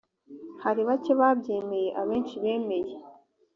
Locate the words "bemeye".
2.43-2.93